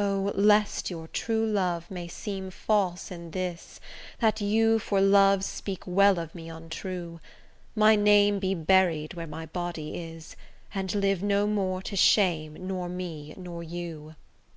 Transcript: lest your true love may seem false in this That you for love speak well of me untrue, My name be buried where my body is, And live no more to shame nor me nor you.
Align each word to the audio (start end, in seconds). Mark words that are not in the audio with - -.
lest 0.00 0.90
your 0.90 1.08
true 1.08 1.44
love 1.44 1.90
may 1.90 2.06
seem 2.06 2.52
false 2.52 3.10
in 3.10 3.32
this 3.32 3.80
That 4.20 4.40
you 4.40 4.78
for 4.78 5.00
love 5.00 5.42
speak 5.42 5.82
well 5.88 6.20
of 6.20 6.36
me 6.36 6.48
untrue, 6.48 7.18
My 7.74 7.96
name 7.96 8.38
be 8.38 8.54
buried 8.54 9.14
where 9.14 9.26
my 9.26 9.46
body 9.46 9.96
is, 10.00 10.36
And 10.72 10.94
live 10.94 11.20
no 11.20 11.48
more 11.48 11.82
to 11.82 11.96
shame 11.96 12.64
nor 12.68 12.88
me 12.88 13.34
nor 13.36 13.64
you. 13.64 14.14